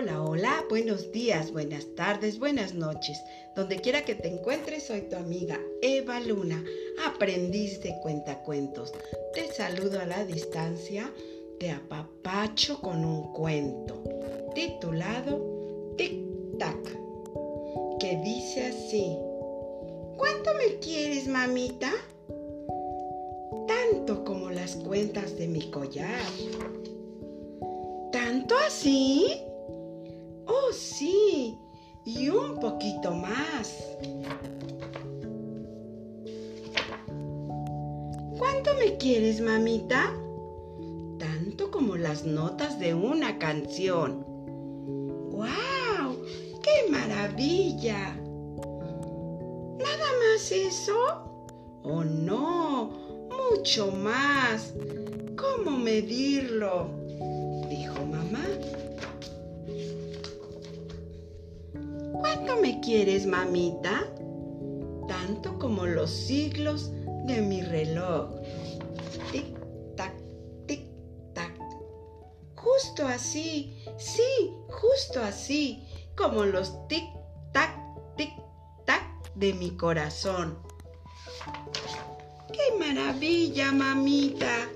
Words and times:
Hola, 0.00 0.22
hola, 0.22 0.64
buenos 0.70 1.10
días, 1.10 1.50
buenas 1.50 1.84
tardes, 1.96 2.38
buenas 2.38 2.72
noches. 2.72 3.20
Donde 3.56 3.80
quiera 3.80 4.04
que 4.04 4.14
te 4.14 4.28
encuentres, 4.28 4.84
soy 4.84 5.00
tu 5.00 5.16
amiga 5.16 5.58
Eva 5.82 6.20
Luna, 6.20 6.62
aprendiz 7.04 7.82
de 7.82 7.98
cuentacuentos. 8.00 8.92
Te 9.34 9.52
saludo 9.52 9.98
a 9.98 10.06
la 10.06 10.24
distancia, 10.24 11.12
te 11.58 11.72
apapacho 11.72 12.80
con 12.80 13.04
un 13.04 13.32
cuento 13.32 14.00
titulado 14.54 15.44
Tic 15.96 16.14
Tac, 16.60 16.78
que 17.98 18.20
dice 18.22 18.66
así. 18.66 19.16
¿Cuánto 20.16 20.54
me 20.54 20.78
quieres, 20.78 21.26
mamita? 21.26 21.90
Tanto 23.66 24.24
como 24.24 24.48
las 24.50 24.76
cuentas 24.76 25.36
de 25.36 25.48
mi 25.48 25.72
collar. 25.72 26.22
¿Tanto 28.12 28.54
así? 28.64 29.47
Sí, 30.72 31.58
y 32.04 32.28
un 32.28 32.60
poquito 32.60 33.12
más. 33.12 33.74
¿Cuánto 38.38 38.74
me 38.78 38.96
quieres, 38.98 39.40
mamita? 39.40 40.12
Tanto 41.18 41.70
como 41.70 41.96
las 41.96 42.24
notas 42.24 42.78
de 42.78 42.92
una 42.94 43.38
canción. 43.38 44.24
¡Guau! 45.30 46.16
¡Qué 46.62 46.90
maravilla! 46.90 48.14
¿Nada 49.78 50.08
más 50.20 50.52
eso? 50.52 50.94
Oh, 51.82 52.04
no, 52.04 52.90
mucho 53.50 53.90
más. 53.90 54.74
¿Cómo 55.36 55.78
medirlo? 55.78 56.90
dijo 57.70 58.04
mamá. 58.04 58.57
¿Cuánto 62.18 62.56
me 62.60 62.80
quieres, 62.80 63.26
mamita? 63.26 64.04
Tanto 65.06 65.58
como 65.58 65.86
los 65.86 66.10
siglos 66.10 66.90
de 67.26 67.40
mi 67.40 67.62
reloj. 67.62 68.30
Tic, 69.30 69.46
tac, 69.96 70.14
tic, 70.66 70.90
tac. 71.34 71.52
Justo 72.54 73.06
así, 73.06 73.84
sí, 73.98 74.52
justo 74.68 75.22
así, 75.22 75.86
como 76.16 76.44
los 76.44 76.86
tic, 76.88 77.04
tac, 77.52 77.70
tic, 78.16 78.32
tac 78.84 79.32
de 79.34 79.54
mi 79.54 79.70
corazón. 79.76 80.58
¡Qué 82.52 82.78
maravilla, 82.78 83.72
mamita! 83.72 84.68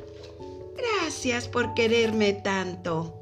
Gracias 0.77 1.49
por 1.49 1.75
quererme 1.75 2.33
tanto. 2.33 3.22